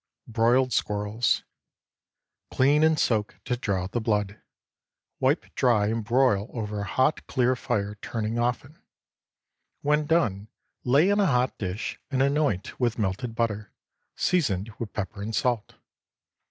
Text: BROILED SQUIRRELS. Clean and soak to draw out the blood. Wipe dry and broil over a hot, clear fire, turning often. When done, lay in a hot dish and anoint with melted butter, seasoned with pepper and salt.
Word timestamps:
BROILED 0.27 0.73
SQUIRRELS. 0.73 1.43
Clean 2.49 2.81
and 2.81 2.97
soak 2.97 3.35
to 3.45 3.55
draw 3.55 3.83
out 3.83 3.91
the 3.91 4.01
blood. 4.01 4.41
Wipe 5.19 5.53
dry 5.53 5.89
and 5.89 6.03
broil 6.03 6.49
over 6.53 6.79
a 6.79 6.83
hot, 6.87 7.27
clear 7.27 7.55
fire, 7.55 7.93
turning 8.01 8.39
often. 8.39 8.81
When 9.83 10.07
done, 10.07 10.47
lay 10.83 11.09
in 11.11 11.19
a 11.19 11.27
hot 11.27 11.55
dish 11.59 11.99
and 12.09 12.23
anoint 12.23 12.79
with 12.79 12.97
melted 12.97 13.35
butter, 13.35 13.71
seasoned 14.15 14.71
with 14.79 14.91
pepper 14.91 15.21
and 15.21 15.35
salt. 15.35 15.75